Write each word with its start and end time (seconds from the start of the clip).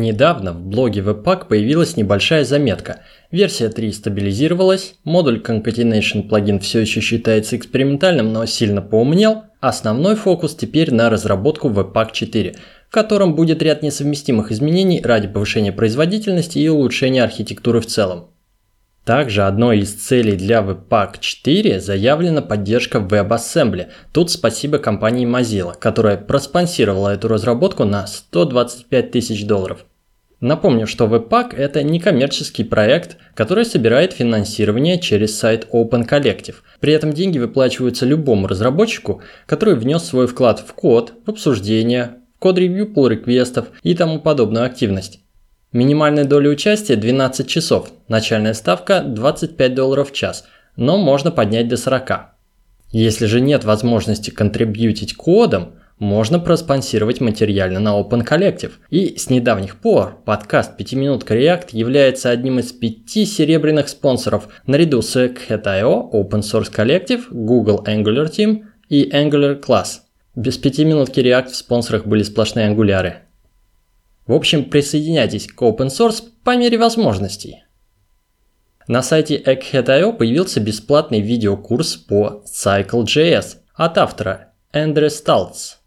Недавно 0.00 0.54
в 0.54 0.62
блоге 0.62 1.02
Webpack 1.02 1.46
появилась 1.46 1.94
небольшая 1.94 2.44
заметка. 2.44 3.00
Версия 3.30 3.68
3 3.68 3.92
стабилизировалась, 3.92 4.94
модуль 5.04 5.42
Concatenation 5.46 6.26
плагин 6.26 6.58
все 6.58 6.80
еще 6.80 7.02
считается 7.02 7.54
экспериментальным, 7.58 8.32
но 8.32 8.46
сильно 8.46 8.80
поумнел. 8.80 9.42
Основной 9.60 10.16
фокус 10.16 10.54
теперь 10.54 10.90
на 10.90 11.10
разработку 11.10 11.68
Webpack 11.68 12.12
4, 12.14 12.56
в 12.88 12.90
котором 12.90 13.34
будет 13.34 13.60
ряд 13.60 13.82
несовместимых 13.82 14.50
изменений 14.52 15.02
ради 15.04 15.28
повышения 15.28 15.70
производительности 15.70 16.58
и 16.58 16.68
улучшения 16.68 17.22
архитектуры 17.22 17.82
в 17.82 17.86
целом. 17.86 18.30
Также 19.04 19.42
одной 19.42 19.80
из 19.80 19.92
целей 19.92 20.34
для 20.34 20.60
Webpack 20.60 21.16
4 21.20 21.78
заявлена 21.78 22.40
поддержка 22.40 23.00
WebAssembly. 23.00 23.88
Тут 24.12 24.30
спасибо 24.30 24.78
компании 24.78 25.26
Mozilla, 25.26 25.74
которая 25.78 26.16
проспонсировала 26.16 27.10
эту 27.10 27.28
разработку 27.28 27.84
на 27.84 28.06
125 28.06 29.10
тысяч 29.10 29.44
долларов. 29.44 29.84
Напомню, 30.40 30.86
что 30.86 31.04
Webpack– 31.04 31.54
это 31.56 31.82
некоммерческий 31.82 32.64
проект, 32.64 33.18
который 33.34 33.66
собирает 33.66 34.14
финансирование 34.14 34.98
через 34.98 35.38
сайт 35.38 35.68
Open 35.70 36.08
Collective. 36.08 36.56
При 36.80 36.94
этом 36.94 37.12
деньги 37.12 37.38
выплачиваются 37.38 38.06
любому 38.06 38.46
разработчику, 38.46 39.20
который 39.44 39.74
внес 39.74 40.02
свой 40.02 40.26
вклад 40.26 40.60
в 40.60 40.72
код, 40.72 41.12
в 41.26 41.30
обсуждение, 41.30 42.16
в 42.36 42.38
код-ревью 42.38 42.90
pull-реквестов 42.90 43.66
и 43.82 43.94
тому 43.94 44.18
подобную 44.18 44.64
активность. 44.64 45.20
Минимальная 45.72 46.24
доля 46.24 46.48
участия 46.48 46.96
12 46.96 47.46
часов, 47.46 47.92
начальная 48.08 48.54
ставка 48.54 49.02
25 49.02 49.74
долларов 49.74 50.10
в 50.10 50.14
час, 50.14 50.46
но 50.74 50.96
можно 50.96 51.30
поднять 51.30 51.68
до 51.68 51.76
40. 51.76 52.30
Если 52.92 53.26
же 53.26 53.42
нет 53.42 53.64
возможности 53.64 54.30
контрибьютить 54.30 55.14
кодом, 55.14 55.74
можно 56.00 56.40
проспонсировать 56.40 57.20
материально 57.20 57.78
на 57.78 58.00
Open 58.00 58.26
Collective. 58.26 58.72
И 58.88 59.16
с 59.16 59.30
недавних 59.30 59.76
пор 59.76 60.18
подкаст 60.24 60.76
5 60.76 60.94
минутка 60.94 61.36
React 61.36 61.68
является 61.72 62.30
одним 62.30 62.58
из 62.58 62.72
пяти 62.72 63.24
серебряных 63.24 63.88
спонсоров 63.88 64.48
наряду 64.66 65.02
с 65.02 65.14
Cat.io, 65.14 66.10
Open 66.10 66.40
Source 66.40 66.74
Collective, 66.74 67.24
Google 67.30 67.84
Angular 67.86 68.28
Team 68.28 68.64
и 68.88 69.08
Angular 69.10 69.62
Class. 69.62 70.00
Без 70.34 70.56
5 70.56 70.78
минутки 70.80 71.20
React 71.20 71.50
в 71.50 71.56
спонсорах 71.56 72.06
были 72.06 72.22
сплошные 72.22 72.66
ангуляры. 72.66 73.22
В 74.26 74.32
общем, 74.32 74.64
присоединяйтесь 74.64 75.48
к 75.48 75.60
open 75.60 75.88
source 75.88 76.22
по 76.44 76.56
мере 76.56 76.78
возможностей. 76.78 77.64
На 78.86 79.02
сайте 79.02 79.36
Egghead.io 79.36 80.16
появился 80.16 80.60
бесплатный 80.60 81.20
видеокурс 81.20 81.96
по 81.96 82.44
Cycle.js 82.46 83.56
от 83.74 83.98
автора 83.98 84.52
Эндрю 84.72 85.10
Сталц. 85.10 85.79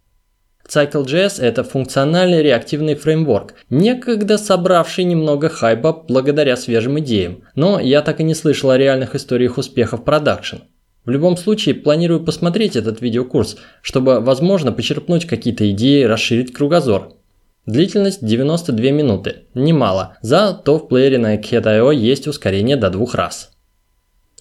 Cycle.js– 0.67 1.39
это 1.41 1.63
функциональный 1.63 2.41
реактивный 2.41 2.95
фреймворк, 2.95 3.55
некогда 3.69 4.37
собравший 4.37 5.03
немного 5.03 5.49
хайпа 5.49 6.05
благодаря 6.07 6.55
свежим 6.55 6.99
идеям, 6.99 7.43
но 7.55 7.79
я 7.79 8.01
так 8.01 8.21
и 8.21 8.23
не 8.23 8.33
слышал 8.33 8.69
о 8.69 8.77
реальных 8.77 9.13
историях 9.13 9.57
успехов 9.57 10.03
продакшн. 10.05 10.57
В 11.05 11.09
любом 11.09 11.35
случае, 11.35 11.75
планирую 11.75 12.23
посмотреть 12.23 12.77
этот 12.77 13.01
видеокурс, 13.01 13.57
чтобы, 13.81 14.21
возможно, 14.21 14.71
почерпнуть 14.71 15.27
какие-то 15.27 15.69
идеи, 15.71 16.03
расширить 16.03 16.53
кругозор. 16.53 17.13
Длительность 17.65 18.25
92 18.25 18.91
минуты, 18.91 19.35
немало, 19.53 20.17
зато 20.21 20.77
в 20.77 20.87
плеере 20.87 21.17
на 21.17 21.35
Cat.io 21.35 21.93
есть 21.93 22.27
ускорение 22.27 22.77
до 22.77 22.89
двух 22.89 23.15
раз. 23.15 23.52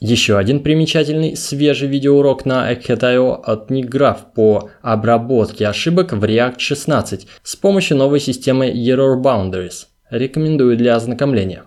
Еще 0.04 0.36
один 0.36 0.64
примечательный 0.64 1.36
свежий 1.36 1.86
видеоурок 1.86 2.44
на 2.44 2.72
Cat.io 2.72 3.40
от 3.40 3.70
Ниграф 3.70 4.32
по 4.34 4.68
обработке 4.82 5.68
ошибок 5.68 6.12
в 6.12 6.24
React 6.24 6.58
16 6.58 7.28
с 7.44 7.54
помощью 7.54 7.98
новой 7.98 8.18
системы 8.18 8.68
Error 8.68 9.22
Boundaries. 9.22 9.86
Рекомендую 10.10 10.76
для 10.76 10.96
ознакомления. 10.96 11.66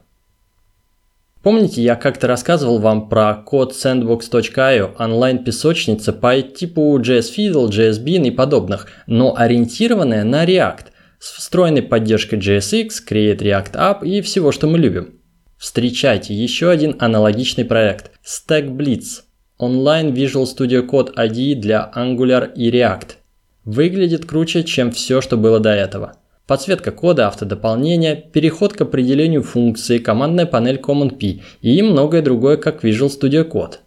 Помните, 1.43 1.81
я 1.81 1.95
как-то 1.95 2.27
рассказывал 2.27 2.79
вам 2.79 3.07
про 3.07 3.35
код 3.35 3.71
sandbox.io, 3.71 4.95
онлайн-песочница 4.99 6.11
по 6.11 6.41
типу 6.41 6.99
JSFiddle, 6.99 7.69
JSBean 7.69 8.27
и 8.27 8.31
подобных, 8.31 8.87
но 9.07 9.33
ориентированная 9.37 10.25
на 10.25 10.43
React 10.43 10.87
с 11.19 11.37
встроенной 11.37 11.83
поддержкой 11.83 12.39
JSX, 12.39 12.89
Create 13.09 13.37
React 13.37 13.71
App 13.75 14.05
и 14.05 14.19
всего, 14.19 14.51
что 14.51 14.67
мы 14.67 14.77
любим. 14.77 15.21
Встречайте 15.65 16.31
еще 16.31 16.69
один 16.69 16.95
аналогичный 16.99 17.65
проект– 17.65 18.11
Stack 18.23 18.69
Blitz– 18.69 19.23
онлайн 19.57 20.13
Visual 20.13 20.43
Studio 20.43 20.87
Code 20.87 21.15
IDE 21.15 21.55
для 21.55 21.91
Angular 21.95 22.53
и 22.53 22.69
React. 22.69 23.13
Выглядит 23.63 24.27
круче, 24.27 24.63
чем 24.63 24.91
все, 24.91 25.21
что 25.21 25.37
было 25.37 25.59
до 25.59 25.71
этого. 25.71 26.17
Подсветка 26.45 26.91
кода, 26.91 27.25
автодополнение, 27.25 28.15
переход 28.15 28.73
к 28.73 28.81
определению 28.81 29.41
функции, 29.41 29.97
командная 29.97 30.45
панель 30.45 30.79
Command 30.79 31.17
P 31.17 31.41
и 31.61 31.81
многое 31.81 32.21
другое, 32.21 32.57
как 32.57 32.83
Visual 32.83 33.09
Studio 33.09 33.43
Code. 33.43 33.77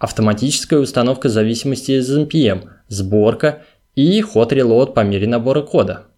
Автоматическая 0.00 0.80
установка 0.80 1.28
зависимости 1.28 1.92
из 1.92 2.10
NPM, 2.12 2.64
сборка 2.88 3.62
и 3.94 4.20
ход 4.20 4.52
reload 4.52 4.94
по 4.94 5.04
мере 5.04 5.28
набора 5.28 5.62
кода– 5.62 6.06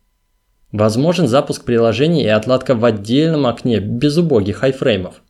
Возможен 0.73 1.29
запуск 1.29 1.65
приложений 1.65 2.25
и 2.25 2.29
отладка 2.29 2.75
в 2.75 2.85
отдельном 2.85 3.47
окне 3.47 3.79
без 3.79 4.17
убогих 4.17 4.57
хайфреймов. 4.57 5.23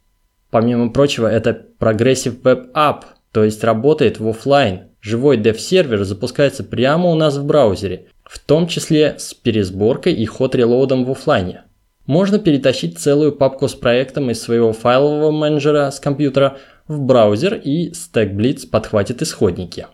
Помимо 0.50 0.92
прочего, 0.92 1.26
это 1.26 1.66
Progressive 1.80 2.40
Web 2.42 2.72
App, 2.74 3.02
то 3.32 3.42
есть 3.42 3.64
работает 3.64 4.20
в 4.20 4.28
офлайн. 4.28 4.82
Живой 5.00 5.38
dev-сервер 5.38 6.04
запускается 6.04 6.62
прямо 6.62 7.08
у 7.10 7.16
нас 7.16 7.36
в 7.36 7.44
браузере, 7.44 8.06
в 8.22 8.38
том 8.38 8.68
числе 8.68 9.16
с 9.18 9.34
пересборкой 9.34 10.12
и 10.12 10.24
ход-релоудом 10.26 11.04
в 11.04 11.10
офлайне. 11.10 11.62
Можно 12.06 12.38
перетащить 12.38 12.98
целую 12.98 13.32
папку 13.32 13.66
с 13.66 13.74
проектом 13.74 14.30
из 14.30 14.40
своего 14.40 14.72
файлового 14.72 15.32
менеджера 15.32 15.90
с 15.90 15.98
компьютера 15.98 16.58
в 16.86 17.00
браузер 17.00 17.54
и 17.54 17.90
StackBlitz 17.90 18.68
подхватит 18.70 19.22
исходники. 19.22 19.86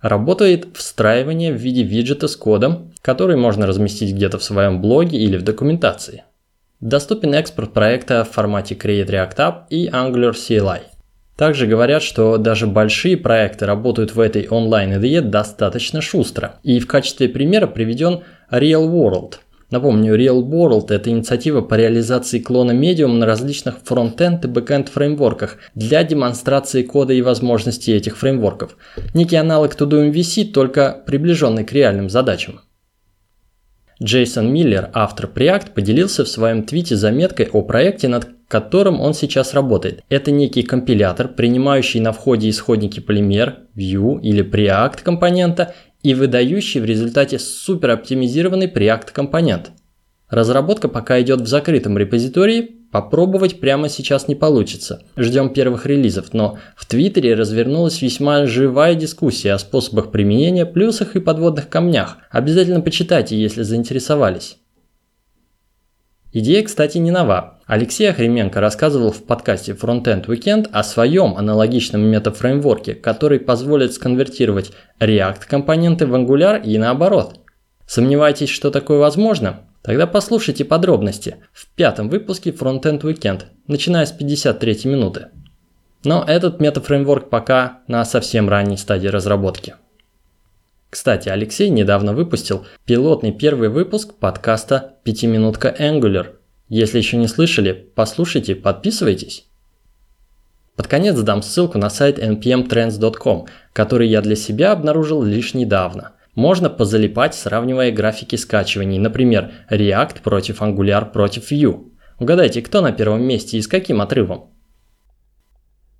Работает 0.00 0.68
встраивание 0.74 1.52
в 1.52 1.56
виде 1.56 1.82
виджета 1.82 2.26
с 2.26 2.36
кодом, 2.36 2.92
который 3.02 3.36
можно 3.36 3.66
разместить 3.66 4.14
где-то 4.14 4.38
в 4.38 4.44
своем 4.44 4.80
блоге 4.80 5.18
или 5.18 5.36
в 5.36 5.42
документации. 5.42 6.24
Доступен 6.80 7.34
экспорт 7.34 7.74
проекта 7.74 8.24
в 8.24 8.30
формате 8.30 8.74
Create 8.74 9.06
React 9.06 9.36
App 9.36 9.54
и 9.68 9.88
Angular 9.88 10.32
CLI. 10.32 10.80
Также 11.36 11.66
говорят, 11.66 12.02
что 12.02 12.38
даже 12.38 12.66
большие 12.66 13.16
проекты 13.16 13.66
работают 13.66 14.14
в 14.14 14.20
этой 14.20 14.46
онлайн-IDE 14.48 15.20
достаточно 15.20 16.00
шустро. 16.00 16.56
И 16.62 16.80
в 16.80 16.86
качестве 16.86 17.28
примера 17.28 17.66
приведен 17.66 18.20
Real 18.50 18.90
World– 18.90 19.34
Напомню, 19.70 20.16
Real 20.16 20.42
World– 20.42 20.86
это 20.88 21.10
инициатива 21.10 21.60
по 21.60 21.74
реализации 21.74 22.40
клона 22.40 22.72
Medium 22.72 23.12
на 23.12 23.26
различных 23.26 23.78
фронтенд 23.84 24.44
и 24.44 24.48
бэкенд 24.48 24.88
фреймворках 24.88 25.58
для 25.76 26.02
демонстрации 26.02 26.82
кода 26.82 27.12
и 27.12 27.22
возможностей 27.22 27.92
этих 27.92 28.16
фреймворков. 28.16 28.76
Некий 29.14 29.36
аналог 29.36 29.76
TodoMVC, 29.76 30.52
только 30.52 31.00
приближенный 31.06 31.64
к 31.64 31.72
реальным 31.72 32.10
задачам. 32.10 32.62
Джейсон 34.02 34.52
Миллер, 34.52 34.90
автор 34.92 35.30
Preact, 35.32 35.72
поделился 35.74 36.24
в 36.24 36.28
своем 36.28 36.64
твите 36.64 36.96
заметкой 36.96 37.48
о 37.52 37.62
проекте, 37.62 38.08
над 38.08 38.28
которым 38.48 39.00
он 39.00 39.14
сейчас 39.14 39.54
работает. 39.54 40.02
Это 40.08 40.32
некий 40.32 40.62
компилятор, 40.62 41.28
принимающий 41.28 42.00
на 42.00 42.12
входе 42.12 42.48
исходники 42.48 42.98
Polymer, 42.98 43.58
Vue 43.76 44.20
или 44.22 44.42
Preact 44.42 45.02
компонента 45.04 45.74
и 46.02 46.14
выдающий 46.14 46.80
в 46.80 46.84
результате 46.84 47.38
супероптимизированный 47.38 48.66
Preact 48.66 49.12
компонент. 49.12 49.70
Разработка 50.28 50.88
пока 50.88 51.20
идет 51.20 51.40
в 51.40 51.46
закрытом 51.46 51.98
репозитории, 51.98 52.76
попробовать 52.92 53.60
прямо 53.60 53.88
сейчас 53.88 54.28
не 54.28 54.34
получится. 54.34 55.02
Ждем 55.16 55.52
первых 55.52 55.86
релизов, 55.86 56.32
но 56.32 56.58
в 56.76 56.86
Твиттере 56.86 57.34
развернулась 57.34 58.00
весьма 58.00 58.46
живая 58.46 58.94
дискуссия 58.94 59.52
о 59.52 59.58
способах 59.58 60.10
применения, 60.10 60.66
плюсах 60.66 61.16
и 61.16 61.20
подводных 61.20 61.68
камнях. 61.68 62.18
Обязательно 62.30 62.80
почитайте, 62.80 63.40
если 63.40 63.62
заинтересовались. 63.62 64.56
Идея, 66.32 66.62
кстати, 66.62 66.98
не 66.98 67.10
нова. 67.10 67.59
Алексей 67.70 68.10
Охременко 68.10 68.60
рассказывал 68.60 69.12
в 69.12 69.22
подкасте 69.22 69.74
Frontend 69.74 70.26
Weekend 70.26 70.68
о 70.72 70.82
своем 70.82 71.36
аналогичном 71.36 72.00
метафреймворке, 72.00 72.96
который 72.96 73.38
позволит 73.38 73.94
сконвертировать 73.94 74.72
React 74.98 75.42
компоненты 75.48 76.08
в 76.08 76.14
Angular 76.16 76.60
и 76.60 76.76
наоборот. 76.78 77.38
Сомневаетесь, 77.86 78.48
что 78.48 78.72
такое 78.72 78.98
возможно? 78.98 79.68
Тогда 79.82 80.08
послушайте 80.08 80.64
подробности 80.64 81.36
в 81.52 81.68
пятом 81.68 82.08
выпуске 82.08 82.50
Frontend 82.50 83.02
Weekend, 83.02 83.42
начиная 83.68 84.04
с 84.04 84.10
53 84.10 84.80
минуты. 84.86 85.28
Но 86.02 86.24
этот 86.26 86.60
метафреймворк 86.60 87.30
пока 87.30 87.82
на 87.86 88.04
совсем 88.04 88.48
ранней 88.48 88.78
стадии 88.78 89.06
разработки. 89.06 89.76
Кстати, 90.90 91.28
Алексей 91.28 91.68
недавно 91.68 92.14
выпустил 92.14 92.66
пилотный 92.84 93.30
первый 93.30 93.68
выпуск 93.68 94.14
подкаста 94.18 94.94
«Пятиминутка 95.04 95.72
Angular». 95.78 96.39
Если 96.70 96.98
еще 96.98 97.16
не 97.16 97.26
слышали, 97.26 97.72
послушайте, 97.72 98.54
подписывайтесь. 98.54 99.44
Под 100.76 100.86
конец 100.86 101.18
дам 101.18 101.42
ссылку 101.42 101.78
на 101.78 101.90
сайт 101.90 102.18
npmtrends.com, 102.18 103.48
который 103.72 104.08
я 104.08 104.22
для 104.22 104.36
себя 104.36 104.70
обнаружил 104.70 105.22
лишь 105.22 105.52
недавно. 105.52 106.12
Можно 106.36 106.70
позалипать, 106.70 107.34
сравнивая 107.34 107.90
графики 107.90 108.36
скачиваний, 108.36 108.98
например, 108.98 109.52
React 109.68 110.22
против 110.22 110.62
Angular 110.62 111.10
против 111.10 111.50
Vue. 111.50 111.90
Угадайте, 112.20 112.62
кто 112.62 112.80
на 112.82 112.92
первом 112.92 113.24
месте 113.24 113.58
и 113.58 113.62
с 113.62 113.66
каким 113.66 114.00
отрывом? 114.00 114.54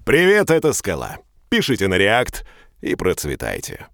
Привет, 0.06 0.50
это 0.50 0.72
Скала. 0.72 1.18
Пишите 1.48 1.88
на 1.88 1.98
React 1.98 2.44
и 2.80 2.94
процветайте. 2.94 3.88